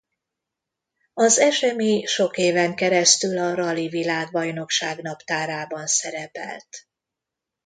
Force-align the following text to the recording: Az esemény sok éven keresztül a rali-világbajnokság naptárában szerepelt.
Az 1.13 1.39
esemény 1.39 2.05
sok 2.05 2.37
éven 2.37 2.75
keresztül 2.75 3.37
a 3.37 3.53
rali-világbajnokság 3.55 5.01
naptárában 5.01 5.87
szerepelt. 5.87 6.87